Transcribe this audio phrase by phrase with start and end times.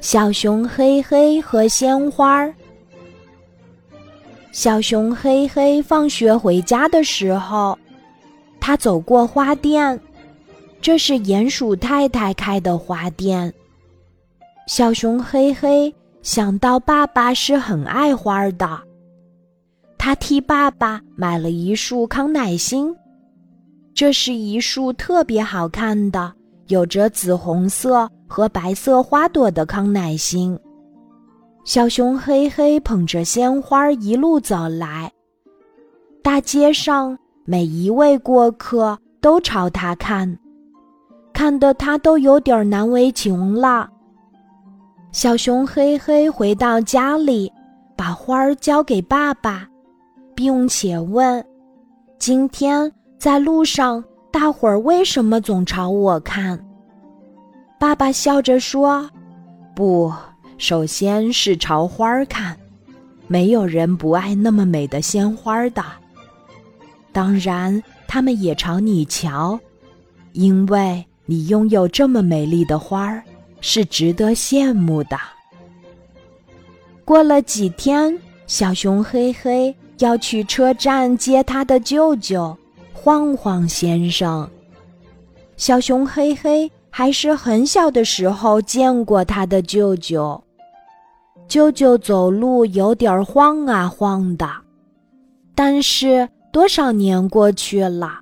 [0.00, 2.48] 小熊黑黑和鲜花。
[4.52, 7.78] 小熊黑黑放学回家的时候，
[8.60, 9.98] 他走过花店，
[10.80, 13.52] 这是鼹鼠太太开的花店。
[14.66, 15.92] 小熊黑黑
[16.22, 18.80] 想到爸爸是很爱花的，
[19.98, 22.94] 他替爸爸买了一束康乃馨。
[23.94, 26.32] 这是一束特别好看的，
[26.68, 30.58] 有着紫红色和白色花朵的康乃馨。
[31.64, 35.10] 小熊黑黑捧着鲜花一路走来，
[36.22, 40.38] 大街上每一位过客都朝他看，
[41.32, 43.88] 看得他都有点难为情了。
[45.12, 47.50] 小熊黑黑回到家里，
[47.96, 49.66] 把花儿交给爸爸，
[50.34, 51.44] 并且问
[52.18, 56.62] ：“今天。”在路上，大伙儿为什么总朝我看？
[57.78, 59.08] 爸爸笑着说
[59.74, 60.12] ：“不，
[60.56, 62.56] 首先是朝花儿看，
[63.26, 65.84] 没有人不爱那么美的鲜花的。
[67.12, 69.58] 当然，他们也朝你瞧，
[70.32, 73.22] 因为你拥有这么美丽的花儿，
[73.60, 75.18] 是值得羡慕的。”
[77.04, 82.56] 过了几天，小熊黑黑要去车站接他的舅舅。
[82.92, 84.48] 晃晃先生，
[85.58, 90.40] 小熊黑黑还是很小的时候见过他的舅舅。
[91.48, 94.48] 舅舅走路有点晃啊晃的，
[95.56, 98.20] 但是多少年过去了，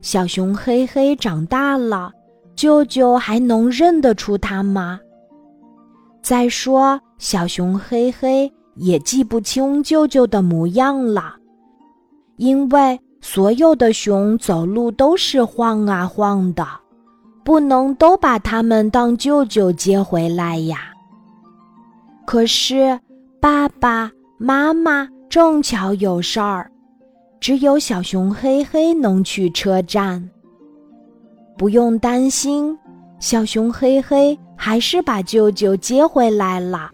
[0.00, 2.10] 小熊黑黑长大了，
[2.56, 4.98] 舅舅还能认得出他吗？
[6.20, 11.36] 再说，小熊黑黑也记不清舅舅的模样了，
[12.36, 12.98] 因为。
[13.24, 16.66] 所有的熊走路都是晃啊晃的，
[17.44, 20.92] 不能都把他们当舅舅接回来呀。
[22.24, 22.98] 可是
[23.40, 26.70] 爸爸妈妈正巧有事儿，
[27.40, 30.30] 只有小熊黑黑能去车站。
[31.58, 32.78] 不用担心，
[33.18, 36.90] 小熊黑黑还是把舅舅接回来了。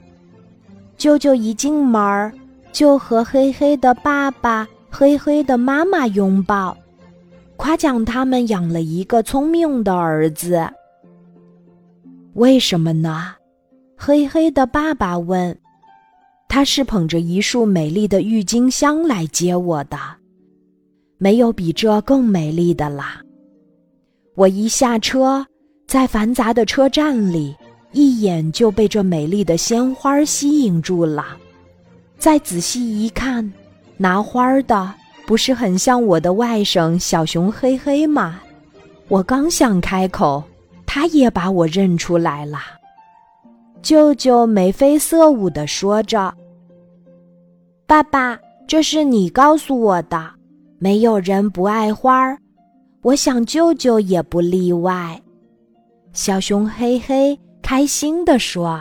[0.97, 2.33] 舅舅一进门儿，
[2.73, 4.67] 就和黑黑的爸爸。
[4.91, 6.75] 黑黑的妈妈拥抱，
[7.59, 10.65] 夸奖他们养了一个聪明的儿子。
[12.35, 13.35] 为什么呢？
[13.97, 15.59] 黑黑的爸爸问。
[16.49, 19.99] 他是捧着一束美丽的郁金香来接我的，
[21.19, 23.21] 没有比这更美丽的啦。
[24.37, 25.45] 我一下车，
[25.87, 27.55] 在繁杂的车站里，
[27.93, 31.37] 一眼就被这美丽的鲜花吸引住了。
[32.17, 33.53] 再仔细一看。
[34.01, 34.95] 拿花的
[35.29, 38.41] 不是很像我的外甥小熊黑黑吗？
[39.09, 40.43] 我刚想开口，
[40.87, 42.59] 他也把我认出来了。
[43.83, 46.33] 舅舅眉飞色舞地说着
[47.87, 50.31] ：“爸爸，这是你告诉我的，
[50.79, 52.39] 没有人不爱花儿，
[53.03, 55.21] 我想舅舅也不例外。”
[56.15, 58.81] 小熊黑黑开心地说。